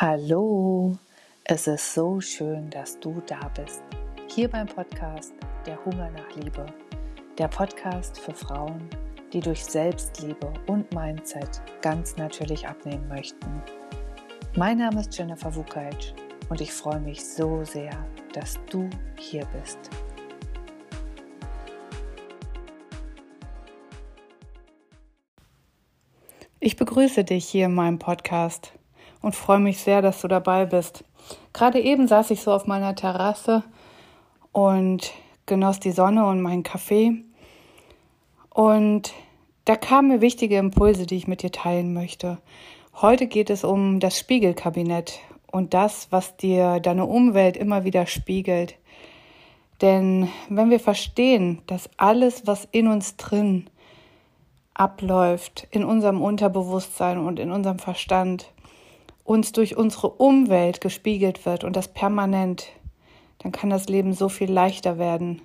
[0.00, 0.96] Hallo,
[1.42, 3.82] es ist so schön, dass du da bist.
[4.28, 5.34] Hier beim Podcast
[5.66, 6.66] Der Hunger nach Liebe.
[7.36, 8.88] Der Podcast für Frauen,
[9.32, 13.60] die durch Selbstliebe und Mindset ganz natürlich abnehmen möchten.
[14.54, 16.14] Mein Name ist Jennifer Vukajc
[16.48, 17.90] und ich freue mich so sehr,
[18.32, 18.88] dass du
[19.18, 19.80] hier bist.
[26.60, 28.77] Ich begrüße dich hier in meinem Podcast
[29.22, 31.04] und freue mich sehr, dass du dabei bist.
[31.52, 33.62] Gerade eben saß ich so auf meiner Terrasse
[34.52, 35.12] und
[35.46, 37.24] genoss die Sonne und meinen Kaffee.
[38.50, 39.12] Und
[39.64, 42.38] da kamen mir wichtige Impulse, die ich mit dir teilen möchte.
[43.00, 48.76] Heute geht es um das Spiegelkabinett und das, was dir deine Umwelt immer wieder spiegelt.
[49.80, 53.68] Denn wenn wir verstehen, dass alles, was in uns drin
[54.74, 58.50] abläuft, in unserem Unterbewusstsein und in unserem Verstand,
[59.28, 62.68] uns durch unsere Umwelt gespiegelt wird und das permanent,
[63.40, 65.42] dann kann das Leben so viel leichter werden.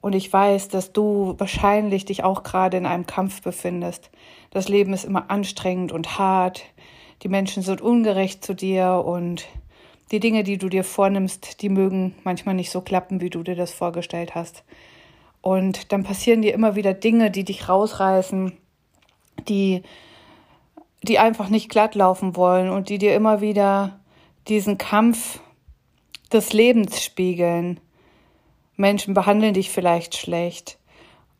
[0.00, 4.12] Und ich weiß, dass du wahrscheinlich dich auch gerade in einem Kampf befindest.
[4.50, 6.62] Das Leben ist immer anstrengend und hart.
[7.24, 9.46] Die Menschen sind ungerecht zu dir und
[10.12, 13.56] die Dinge, die du dir vornimmst, die mögen manchmal nicht so klappen, wie du dir
[13.56, 14.62] das vorgestellt hast.
[15.40, 18.52] Und dann passieren dir immer wieder Dinge, die dich rausreißen,
[19.48, 19.82] die
[21.02, 24.00] die einfach nicht glatt laufen wollen und die dir immer wieder
[24.48, 25.40] diesen Kampf
[26.32, 27.80] des Lebens spiegeln.
[28.76, 30.78] Menschen behandeln dich vielleicht schlecht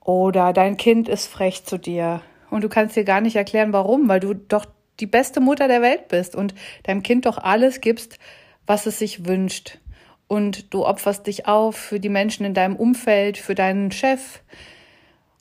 [0.00, 4.08] oder dein Kind ist frech zu dir und du kannst dir gar nicht erklären, warum,
[4.08, 4.64] weil du doch
[5.00, 8.18] die beste Mutter der Welt bist und deinem Kind doch alles gibst,
[8.66, 9.78] was es sich wünscht.
[10.26, 14.40] Und du opferst dich auf für die Menschen in deinem Umfeld, für deinen Chef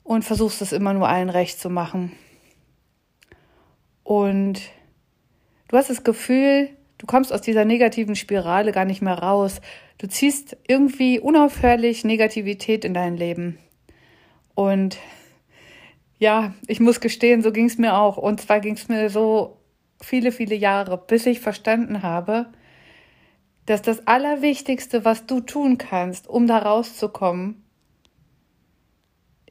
[0.02, 2.12] und versuchst es immer nur allen recht zu machen.
[4.08, 4.62] Und
[5.68, 9.60] du hast das Gefühl, du kommst aus dieser negativen Spirale gar nicht mehr raus.
[9.98, 13.58] Du ziehst irgendwie unaufhörlich Negativität in dein Leben.
[14.54, 14.96] Und
[16.18, 18.16] ja, ich muss gestehen, so ging es mir auch.
[18.16, 19.58] Und zwar ging es mir so
[20.00, 22.46] viele, viele Jahre, bis ich verstanden habe,
[23.66, 27.62] dass das Allerwichtigste, was du tun kannst, um da rauszukommen,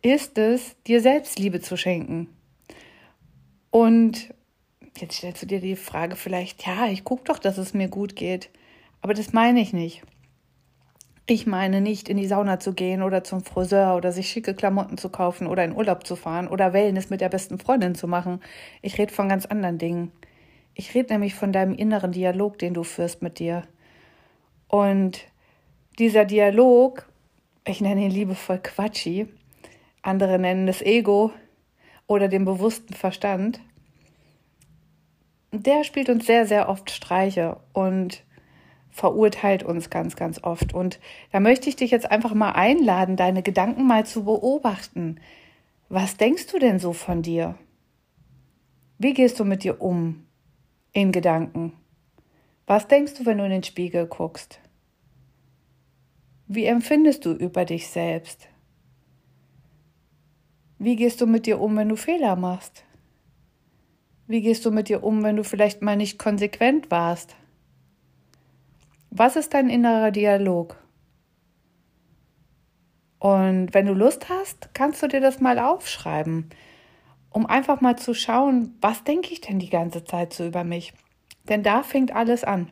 [0.01, 2.29] ist es, dir Selbstliebe zu schenken.
[3.69, 4.33] Und
[4.99, 8.15] Jetzt stellst du dir die Frage vielleicht, ja, ich gucke doch, dass es mir gut
[8.15, 8.49] geht.
[9.01, 10.01] Aber das meine ich nicht.
[11.27, 14.97] Ich meine nicht, in die Sauna zu gehen oder zum Friseur oder sich schicke Klamotten
[14.97, 18.39] zu kaufen oder in Urlaub zu fahren oder Wellness mit der besten Freundin zu machen.
[18.81, 20.11] Ich rede von ganz anderen Dingen.
[20.73, 23.63] Ich rede nämlich von deinem inneren Dialog, den du führst mit dir.
[24.67, 25.19] Und
[25.99, 27.07] dieser Dialog,
[27.65, 29.27] ich nenne ihn liebevoll Quatschi,
[30.01, 31.31] andere nennen es Ego
[32.07, 33.59] oder den bewussten Verstand,
[35.51, 38.23] der spielt uns sehr, sehr oft Streiche und
[38.89, 40.73] verurteilt uns ganz, ganz oft.
[40.73, 40.99] Und
[41.31, 45.19] da möchte ich dich jetzt einfach mal einladen, deine Gedanken mal zu beobachten.
[45.89, 47.55] Was denkst du denn so von dir?
[48.97, 50.25] Wie gehst du mit dir um
[50.91, 51.73] in Gedanken?
[52.65, 54.59] Was denkst du, wenn du in den Spiegel guckst?
[56.47, 58.49] Wie empfindest du über dich selbst?
[60.79, 62.86] Wie gehst du mit dir um, wenn du Fehler machst?
[64.27, 67.35] Wie gehst du mit dir um, wenn du vielleicht mal nicht konsequent warst?
[69.09, 70.75] Was ist dein innerer Dialog?
[73.19, 76.49] Und wenn du Lust hast, kannst du dir das mal aufschreiben,
[77.29, 80.93] um einfach mal zu schauen, was denke ich denn die ganze Zeit so über mich?
[81.47, 82.69] Denn da fängt alles an.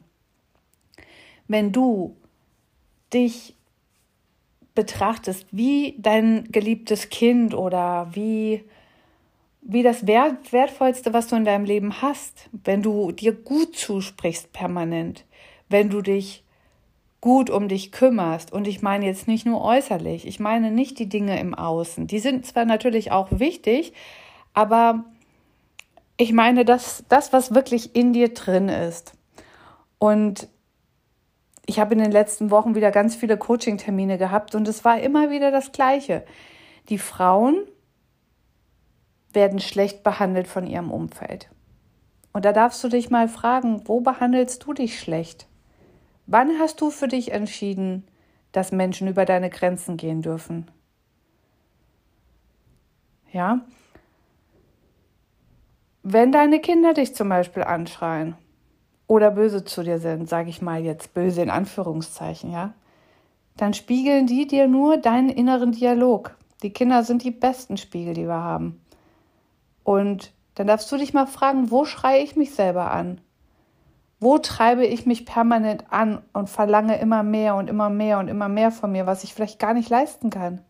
[1.47, 2.17] Wenn du
[3.13, 3.55] dich
[4.75, 8.65] betrachtest wie dein geliebtes Kind oder wie
[9.67, 14.53] wie das Wert, Wertvollste, was du in deinem Leben hast, wenn du dir gut zusprichst
[14.53, 15.25] permanent,
[15.69, 16.43] wenn du dich
[17.19, 18.53] gut um dich kümmerst.
[18.53, 22.05] Und ich meine jetzt nicht nur äußerlich, ich meine nicht die Dinge im Außen.
[22.05, 23.93] Die sind zwar natürlich auch wichtig,
[24.53, 25.03] aber
[26.17, 29.13] ich meine das, das was wirklich in dir drin ist.
[29.97, 30.47] Und
[31.65, 35.31] ich habe in den letzten Wochen wieder ganz viele Coaching-Termine gehabt und es war immer
[35.31, 36.23] wieder das Gleiche.
[36.89, 37.57] Die Frauen
[39.35, 41.49] werden schlecht behandelt von ihrem Umfeld.
[42.33, 45.47] Und da darfst du dich mal fragen, wo behandelst du dich schlecht?
[46.27, 48.07] Wann hast du für dich entschieden,
[48.51, 50.69] dass Menschen über deine Grenzen gehen dürfen?
[53.31, 53.61] Ja?
[56.03, 58.35] Wenn deine Kinder dich zum Beispiel anschreien
[59.07, 62.73] oder böse zu dir sind, sage ich mal jetzt böse in Anführungszeichen, ja,
[63.57, 66.35] dann spiegeln die dir nur deinen inneren Dialog.
[66.63, 68.81] Die Kinder sind die besten Spiegel, die wir haben.
[69.85, 73.21] Und dann darfst du dich mal fragen, wo schreie ich mich selber an?
[74.19, 78.49] Wo treibe ich mich permanent an und verlange immer mehr und immer mehr und immer
[78.49, 80.61] mehr von mir, was ich vielleicht gar nicht leisten kann?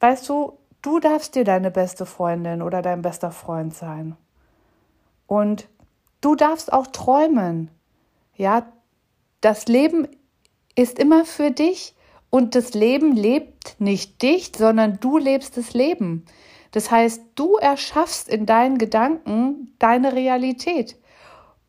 [0.00, 4.16] Weißt du, du darfst dir deine beste Freundin oder dein bester Freund sein.
[5.28, 5.68] Und
[6.20, 7.70] du darfst auch träumen.
[8.34, 8.66] Ja,
[9.40, 10.08] das Leben
[10.74, 11.93] ist immer für dich
[12.34, 16.24] und das Leben lebt nicht dich, sondern du lebst das Leben.
[16.72, 20.96] Das heißt, du erschaffst in deinen Gedanken deine Realität.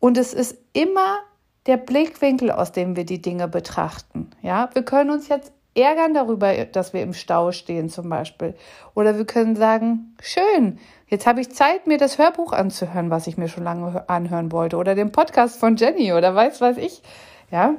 [0.00, 1.18] Und es ist immer
[1.66, 4.30] der Blickwinkel, aus dem wir die Dinge betrachten.
[4.42, 8.56] Ja, wir können uns jetzt ärgern darüber, dass wir im Stau stehen zum Beispiel.
[8.96, 13.36] Oder wir können sagen, schön, jetzt habe ich Zeit, mir das Hörbuch anzuhören, was ich
[13.36, 14.78] mir schon lange anhören wollte.
[14.78, 17.02] Oder den Podcast von Jenny oder weiß was ich.
[17.52, 17.76] Ja.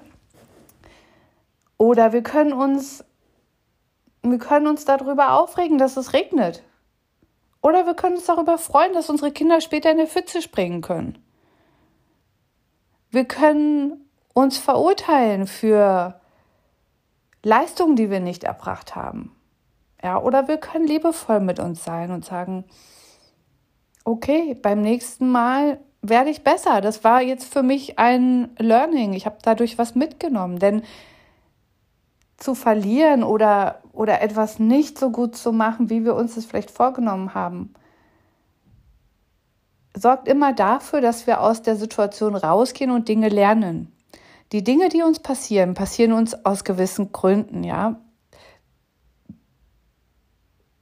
[1.78, 3.04] Oder wir können uns,
[4.24, 6.64] wir können uns darüber aufregen, dass es regnet.
[7.62, 11.18] Oder wir können uns darüber freuen, dass unsere Kinder später in der Pfütze springen können.
[13.10, 16.20] Wir können uns verurteilen für
[17.44, 19.36] Leistungen, die wir nicht erbracht haben.
[20.04, 22.66] Ja, oder wir können liebevoll mit uns sein und sagen,
[24.04, 26.82] okay, beim nächsten Mal werde ich besser.
[26.82, 29.14] Das war jetzt für mich ein Learning.
[29.14, 30.84] Ich habe dadurch was mitgenommen, denn
[32.38, 36.72] zu verlieren oder, oder etwas nicht so gut zu machen, wie wir uns das vielleicht
[36.72, 37.74] vorgenommen haben,
[39.96, 43.92] sorgt immer dafür, dass wir aus der Situation rausgehen und Dinge lernen.
[44.52, 48.00] Die Dinge, die uns passieren, passieren uns aus gewissen Gründen, ja.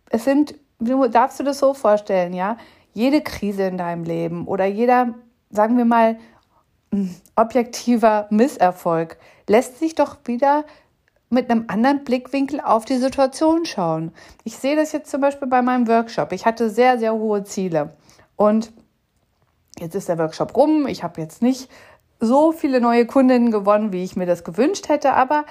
[0.09, 2.57] Es sind, du darfst du das so vorstellen, ja,
[2.93, 5.15] jede Krise in deinem Leben oder jeder,
[5.49, 6.17] sagen wir mal,
[7.35, 9.17] objektiver Misserfolg
[9.47, 10.65] lässt sich doch wieder
[11.29, 14.11] mit einem anderen Blickwinkel auf die Situation schauen.
[14.43, 16.31] Ich sehe das jetzt zum Beispiel bei meinem Workshop.
[16.31, 17.95] Ich hatte sehr, sehr hohe Ziele
[18.35, 18.71] und
[19.79, 20.87] jetzt ist der Workshop rum.
[20.87, 21.69] Ich habe jetzt nicht
[22.19, 25.45] so viele neue Kundinnen gewonnen, wie ich mir das gewünscht hätte, aber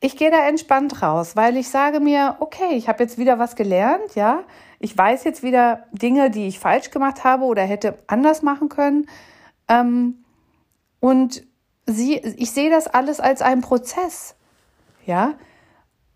[0.00, 3.56] ich gehe da entspannt raus, weil ich sage mir, okay, ich habe jetzt wieder was
[3.56, 4.44] gelernt, ja.
[4.78, 9.08] Ich weiß jetzt wieder Dinge, die ich falsch gemacht habe oder hätte anders machen können.
[9.68, 10.24] Ähm,
[11.00, 11.42] und
[11.86, 14.35] sie, ich sehe das alles als einen Prozess,
[15.06, 15.34] ja.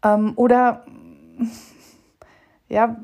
[0.05, 0.85] Ähm, oder
[2.69, 2.97] ja,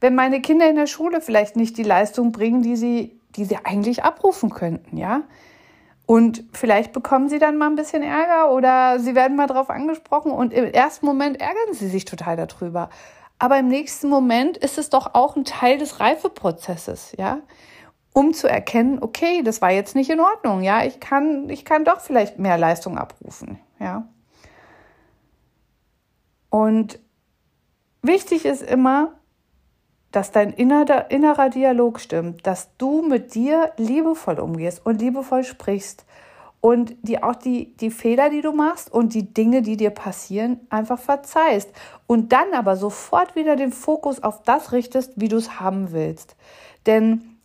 [0.00, 3.58] wenn meine Kinder in der Schule vielleicht nicht die Leistung bringen, die sie die sie
[3.64, 5.22] eigentlich abrufen könnten, ja.
[6.06, 10.30] Und vielleicht bekommen sie dann mal ein bisschen Ärger oder sie werden mal drauf angesprochen
[10.30, 12.90] und im ersten Moment ärgern sie sich total darüber.
[13.38, 17.40] Aber im nächsten Moment ist es doch auch ein Teil des Reifeprozesses, ja.
[18.12, 20.84] Um zu erkennen, okay, das war jetzt nicht in Ordnung, ja.
[20.84, 24.06] Ich kann, ich kann doch vielleicht mehr Leistung abrufen, ja.
[26.56, 27.00] Und
[28.00, 29.12] wichtig ist immer,
[30.10, 36.06] dass dein innerer, innerer Dialog stimmt, dass du mit dir liebevoll umgehst und liebevoll sprichst
[36.62, 40.60] und die auch die, die Fehler, die du machst und die Dinge, die dir passieren,
[40.70, 41.68] einfach verzeihst
[42.06, 46.36] und dann aber sofort wieder den Fokus auf das richtest, wie du es haben willst.
[46.86, 47.36] Denn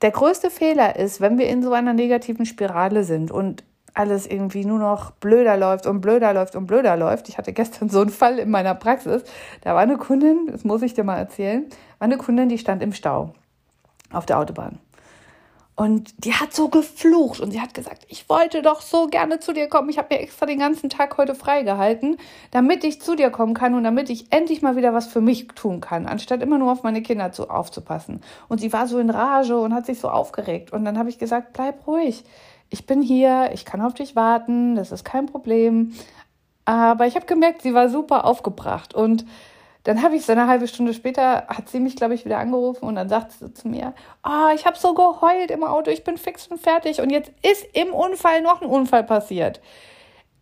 [0.00, 3.62] der größte Fehler ist, wenn wir in so einer negativen Spirale sind und
[3.94, 7.28] alles irgendwie nur noch blöder läuft und blöder läuft und blöder läuft.
[7.28, 9.24] Ich hatte gestern so einen Fall in meiner Praxis.
[9.62, 11.66] Da war eine Kundin, das muss ich dir mal erzählen,
[11.98, 13.34] war eine Kundin, die stand im Stau
[14.12, 14.78] auf der Autobahn.
[15.74, 19.54] Und die hat so geflucht und sie hat gesagt, ich wollte doch so gerne zu
[19.54, 19.88] dir kommen.
[19.88, 22.18] Ich habe mir extra den ganzen Tag heute freigehalten,
[22.50, 25.48] damit ich zu dir kommen kann und damit ich endlich mal wieder was für mich
[25.48, 28.20] tun kann, anstatt immer nur auf meine Kinder zu, aufzupassen.
[28.48, 30.74] Und sie war so in Rage und hat sich so aufgeregt.
[30.74, 32.22] Und dann habe ich gesagt, bleib ruhig
[32.72, 35.92] ich bin hier, ich kann auf dich warten, das ist kein Problem.
[36.64, 38.94] Aber ich habe gemerkt, sie war super aufgebracht.
[38.94, 39.26] Und
[39.84, 42.86] dann habe ich so eine halbe Stunde später, hat sie mich, glaube ich, wieder angerufen
[42.86, 43.92] und dann sagt sie zu mir,
[44.24, 47.02] oh, ich habe so geheult im Auto, ich bin fix und fertig.
[47.02, 49.60] Und jetzt ist im Unfall noch ein Unfall passiert.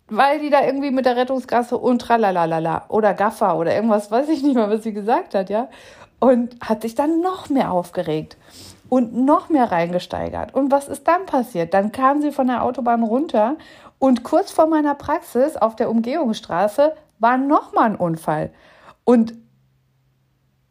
[0.07, 4.43] Weil die da irgendwie mit der Rettungsgasse und tralalala oder Gaffer oder irgendwas, weiß ich
[4.45, 5.69] nicht mal, was sie gesagt hat, ja.
[6.21, 8.37] Und hat sich dann noch mehr aufgeregt
[8.91, 10.53] und noch mehr reingesteigert.
[10.53, 11.73] Und was ist dann passiert?
[11.73, 13.57] Dann kam sie von der Autobahn runter
[13.99, 18.51] und kurz vor meiner Praxis auf der Umgehungsstraße war nochmal ein Unfall.
[19.05, 19.33] Und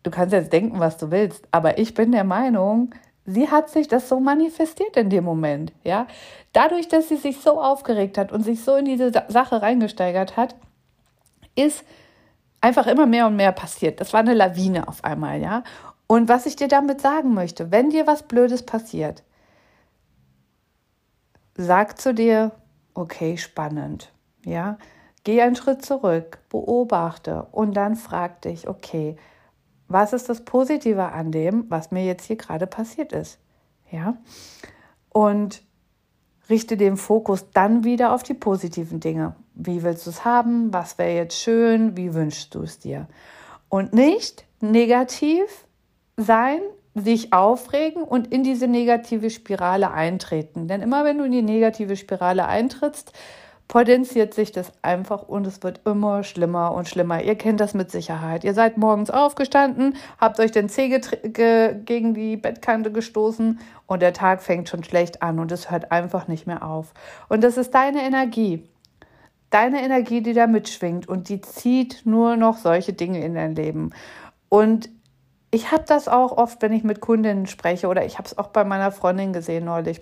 [0.03, 2.93] du kannst jetzt denken, was du willst, aber ich bin der Meinung,
[3.25, 6.05] sie hat sich das so manifestiert in dem Moment, ja.
[6.51, 10.55] Dadurch, dass sie sich so aufgeregt hat und sich so in diese Sache reingesteigert hat,
[11.55, 11.85] ist
[12.59, 14.01] einfach immer mehr und mehr passiert.
[14.01, 15.63] Das war eine Lawine auf einmal, ja.
[16.11, 19.21] Und was ich dir damit sagen möchte, wenn dir was Blödes passiert,
[21.55, 22.51] sag zu dir,
[22.95, 24.11] okay, spannend,
[24.43, 24.79] ja,
[25.23, 29.17] geh einen Schritt zurück, beobachte und dann frag dich, okay,
[29.87, 33.37] was ist das Positive an dem, was mir jetzt hier gerade passiert ist.
[33.91, 34.17] Ja.
[35.09, 35.61] Und
[36.49, 39.35] richte den Fokus dann wieder auf die positiven Dinge.
[39.53, 40.73] Wie willst du es haben?
[40.73, 41.95] Was wäre jetzt schön?
[41.95, 43.07] Wie wünschst du es dir?
[43.67, 45.67] Und nicht negativ
[46.19, 46.59] sein,
[46.95, 50.67] sich aufregen und in diese negative Spirale eintreten.
[50.67, 53.13] Denn immer wenn du in die negative Spirale eintrittst,
[53.69, 57.21] potenziert sich das einfach und es wird immer schlimmer und schlimmer.
[57.21, 58.43] Ihr kennt das mit Sicherheit.
[58.43, 64.41] Ihr seid morgens aufgestanden, habt euch den Zeh gegen die Bettkante gestoßen und der Tag
[64.41, 66.93] fängt schon schlecht an und es hört einfach nicht mehr auf.
[67.29, 68.67] Und das ist deine Energie.
[69.51, 73.91] Deine Energie, die da mitschwingt und die zieht nur noch solche Dinge in dein Leben.
[74.49, 74.89] Und
[75.51, 78.47] ich habe das auch oft, wenn ich mit Kundinnen spreche oder ich habe es auch
[78.47, 80.01] bei meiner Freundin gesehen neulich.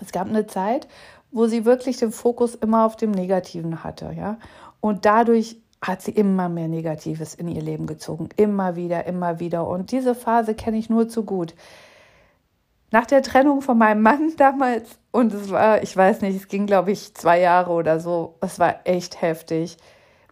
[0.00, 0.88] Es gab eine Zeit,
[1.30, 4.38] wo sie wirklich den Fokus immer auf dem Negativen hatte, ja.
[4.80, 8.28] Und dadurch hat sie immer mehr Negatives in ihr Leben gezogen.
[8.36, 9.66] Immer wieder, immer wieder.
[9.66, 11.54] Und diese Phase kenne ich nur zu gut.
[12.90, 16.66] Nach der Trennung von meinem Mann damals, und es war, ich weiß nicht, es ging,
[16.66, 19.76] glaube ich, zwei Jahre oder so, es war echt heftig.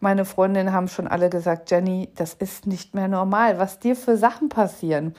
[0.02, 4.16] Meine Freundinnen haben schon alle gesagt, Jenny, das ist nicht mehr normal, was dir für
[4.16, 5.14] Sachen passieren.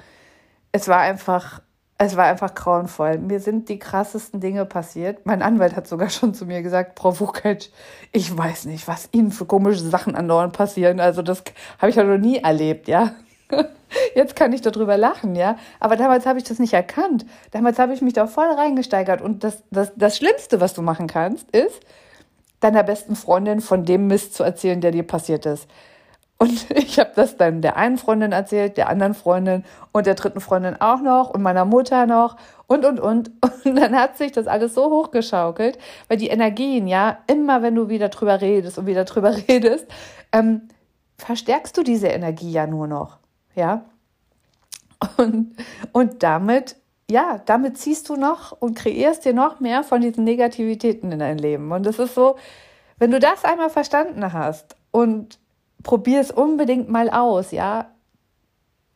[0.73, 1.61] Es war einfach
[1.97, 3.17] es war einfach grauenvoll.
[3.17, 5.25] Mir sind die krassesten Dinge passiert.
[5.25, 7.71] Mein Anwalt hat sogar schon zu mir gesagt, Frau Wuckert,
[8.11, 10.99] ich weiß nicht, was Ihnen für komische Sachen andauernd passieren.
[10.99, 11.43] Also das
[11.77, 13.13] habe ich ja noch nie erlebt, ja.
[14.15, 15.55] Jetzt kann ich darüber lachen, ja.
[15.79, 17.25] Aber damals habe ich das nicht erkannt.
[17.51, 19.21] Damals habe ich mich da voll reingesteigert.
[19.21, 21.79] Und das, das, das Schlimmste, was du machen kannst, ist,
[22.63, 25.67] deiner besten Freundin von dem Mist zu erzählen, der dir passiert ist.
[26.37, 30.41] Und ich habe das dann der einen Freundin erzählt, der anderen Freundin und der dritten
[30.41, 32.35] Freundin auch noch und meiner Mutter noch
[32.67, 33.31] und, und, und.
[33.65, 35.77] Und dann hat sich das alles so hochgeschaukelt,
[36.09, 39.87] weil die Energien, ja, immer wenn du wieder drüber redest und wieder drüber redest,
[40.33, 40.67] ähm,
[41.17, 43.19] verstärkst du diese Energie ja nur noch,
[43.55, 43.85] ja.
[45.17, 45.55] Und,
[45.93, 46.75] und damit,
[47.09, 51.37] ja, damit ziehst du noch und kreierst dir noch mehr von diesen Negativitäten in dein
[51.37, 51.71] Leben.
[51.71, 52.37] Und das ist so,
[52.97, 55.39] wenn du das einmal verstanden hast und
[55.83, 57.89] probier es unbedingt mal aus, ja.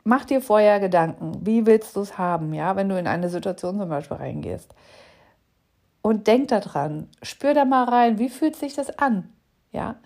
[0.04, 3.78] Mach dir vorher Gedanken, wie willst du es haben, ja, wenn du in eine Situation
[3.78, 4.74] zum Beispiel reingehst.
[6.00, 9.30] Und denk daran, spür da mal rein, wie fühlt sich das an,
[9.70, 9.96] ja.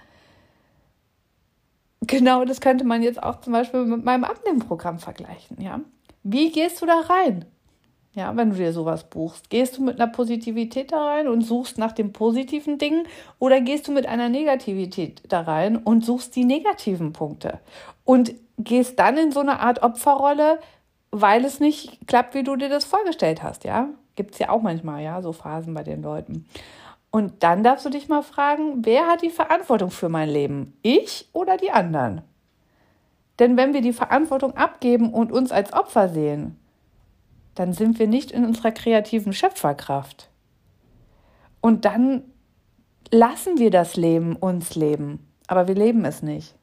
[2.00, 5.80] Genau, das könnte man jetzt auch zum Beispiel mit meinem Abnehmprogramm vergleichen, ja.
[6.24, 7.44] Wie gehst du da rein?
[8.14, 11.78] Ja, wenn du dir sowas buchst, gehst du mit einer Positivität da rein und suchst
[11.78, 13.06] nach den positiven Dingen
[13.38, 17.60] oder gehst du mit einer Negativität da rein und suchst die negativen Punkte
[18.04, 20.58] und gehst dann in so eine Art Opferrolle,
[21.10, 23.88] weil es nicht klappt, wie du dir das vorgestellt hast, ja?
[24.14, 26.46] Gibt es ja auch manchmal, ja, so Phasen bei den Leuten.
[27.10, 30.76] Und dann darfst du dich mal fragen, wer hat die Verantwortung für mein Leben?
[30.82, 32.20] Ich oder die anderen?
[33.38, 36.58] Denn wenn wir die Verantwortung abgeben und uns als Opfer sehen,
[37.54, 40.30] dann sind wir nicht in unserer kreativen Schöpferkraft.
[41.60, 42.24] Und dann
[43.10, 46.54] lassen wir das Leben uns leben, aber wir leben es nicht.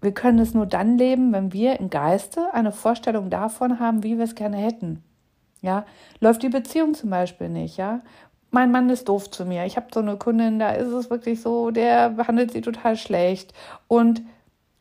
[0.00, 4.18] Wir können es nur dann leben, wenn wir im Geiste eine Vorstellung davon haben, wie
[4.18, 5.04] wir es gerne hätten.
[5.60, 5.86] Ja,
[6.18, 8.00] läuft die Beziehung zum Beispiel nicht, ja.
[8.50, 9.64] Mein Mann ist doof zu mir.
[9.64, 13.54] Ich habe so eine Kundin, da ist es wirklich so, der behandelt sie total schlecht.
[13.86, 14.22] Und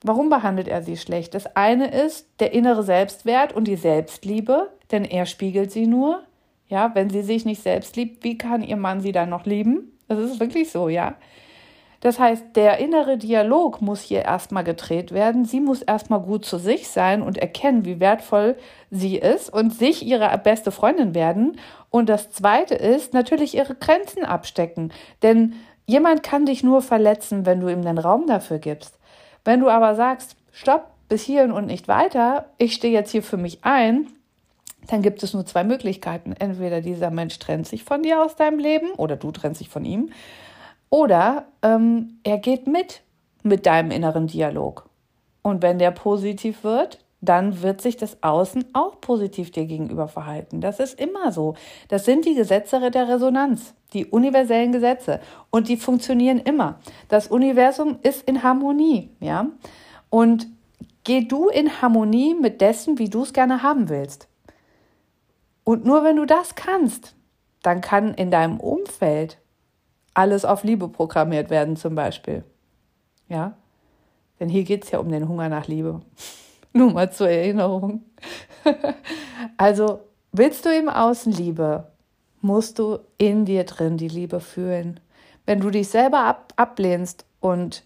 [0.04, 1.36] Warum behandelt er sie schlecht?
[1.36, 6.24] Das eine ist der innere Selbstwert und die Selbstliebe, denn er spiegelt sie nur.
[6.68, 9.92] Ja, wenn sie sich nicht selbst liebt, wie kann ihr Mann sie dann noch lieben?
[10.08, 11.16] Das ist wirklich so, ja.
[12.00, 15.46] Das heißt, der innere Dialog muss hier erstmal gedreht werden.
[15.46, 18.58] Sie muss erstmal gut zu sich sein und erkennen, wie wertvoll
[18.90, 21.60] sie ist und sich ihre beste Freundin werden.
[21.92, 24.92] Und das zweite ist natürlich ihre Grenzen abstecken.
[25.22, 25.54] Denn
[25.86, 28.98] jemand kann dich nur verletzen, wenn du ihm den Raum dafür gibst.
[29.44, 33.38] Wenn du aber sagst, stopp, bis hierhin und nicht weiter, ich stehe jetzt hier für
[33.38, 34.08] mich ein,
[34.88, 36.34] dann gibt es nur zwei Möglichkeiten.
[36.34, 39.86] Entweder dieser Mensch trennt sich von dir aus deinem Leben oder du trennst dich von
[39.86, 40.12] ihm.
[40.90, 43.02] Oder ähm, er geht mit
[43.44, 44.90] mit deinem inneren Dialog.
[45.42, 50.60] Und wenn der positiv wird, dann wird sich das Außen auch positiv dir gegenüber verhalten.
[50.60, 51.54] Das ist immer so.
[51.88, 55.20] Das sind die Gesetze der Resonanz, die universellen Gesetze.
[55.52, 56.80] Und die funktionieren immer.
[57.08, 59.48] Das Universum ist in Harmonie, ja.
[60.10, 60.48] Und
[61.04, 64.28] geh du in Harmonie mit dessen, wie du es gerne haben willst.
[65.64, 67.16] Und nur wenn du das kannst,
[67.62, 69.38] dann kann in deinem Umfeld
[70.16, 72.44] alles auf Liebe programmiert werden, zum Beispiel.
[73.30, 73.56] Ja?
[74.40, 76.02] Denn hier geht es ja um den Hunger nach Liebe.
[76.74, 78.04] Nur mal zur Erinnerung.
[79.58, 80.02] also,
[80.32, 81.92] willst du im Außen Liebe,
[82.42, 85.00] musst du in dir drin die Liebe fühlen.
[85.46, 87.84] Wenn du dich selber ab ablehnst und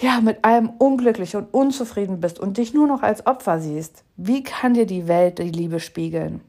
[0.00, 4.44] ja, mit allem unglücklich und unzufrieden bist und dich nur noch als Opfer siehst, wie
[4.44, 6.40] kann dir die Welt die Liebe spiegeln?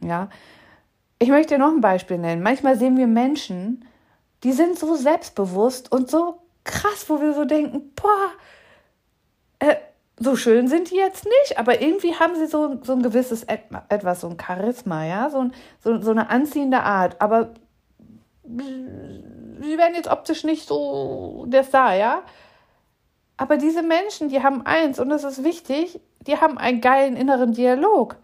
[0.00, 0.28] Ja,
[1.18, 2.42] ich möchte dir noch ein Beispiel nennen.
[2.42, 3.84] Manchmal sehen wir Menschen,
[4.44, 8.30] die sind so selbstbewusst und so krass, wo wir so denken, boah,
[10.22, 14.20] so schön sind die jetzt nicht, aber irgendwie haben sie so, so ein gewisses etwas,
[14.20, 15.50] so ein Charisma, ja, so,
[15.82, 17.54] so, so eine anziehende Art, aber
[18.44, 22.22] sie werden jetzt optisch nicht so der Star, ja.
[23.38, 27.52] Aber diese Menschen, die haben eins, und das ist wichtig, die haben einen geilen inneren
[27.52, 28.16] Dialog.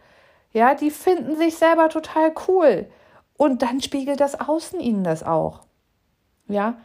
[0.53, 2.91] Ja, die finden sich selber total cool.
[3.39, 5.63] Und dann spiegelt das Außen ihnen das auch.
[6.49, 6.77] Ja,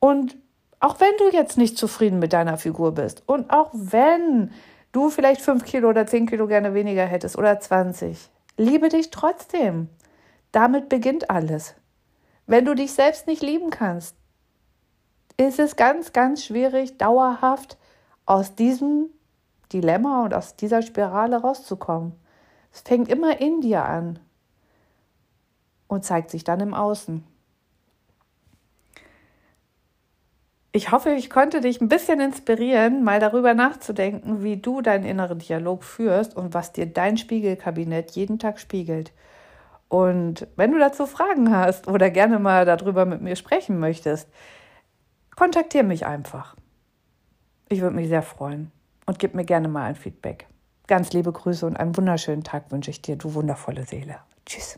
[0.00, 0.36] und
[0.80, 4.50] auch wenn du jetzt nicht zufrieden mit deiner Figur bist und auch wenn
[4.92, 9.88] du vielleicht fünf Kilo oder zehn Kilo gerne weniger hättest oder 20, liebe dich trotzdem.
[10.52, 11.74] Damit beginnt alles.
[12.46, 14.16] Wenn du dich selbst nicht lieben kannst,
[15.36, 17.76] ist es ganz, ganz schwierig, dauerhaft
[18.26, 19.06] aus diesem
[19.72, 22.12] Dilemma und aus dieser Spirale rauszukommen.
[22.72, 24.20] Es fängt immer in dir an
[25.88, 27.24] und zeigt sich dann im Außen.
[30.76, 35.38] Ich hoffe, ich konnte dich ein bisschen inspirieren, mal darüber nachzudenken, wie du deinen inneren
[35.38, 39.12] Dialog führst und was dir dein Spiegelkabinett jeden Tag spiegelt.
[39.86, 44.28] Und wenn du dazu Fragen hast oder gerne mal darüber mit mir sprechen möchtest,
[45.36, 46.56] kontaktiere mich einfach.
[47.68, 48.72] Ich würde mich sehr freuen
[49.06, 50.48] und gib mir gerne mal ein Feedback.
[50.88, 54.16] Ganz liebe Grüße und einen wunderschönen Tag wünsche ich dir, du wundervolle Seele.
[54.44, 54.76] Tschüss.